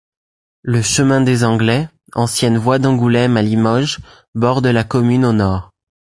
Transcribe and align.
Le 0.63 0.81
Chemin 0.81 1.21
des 1.21 1.43
Anglais, 1.43 1.87
ancienne 2.13 2.57
voie 2.57 2.79
d'Angoulême 2.79 3.37
à 3.37 3.43
Limoges, 3.43 3.99
borde 4.33 4.65
la 4.65 4.83
commune 4.83 5.25
au 5.25 5.31
nord. 5.33 5.69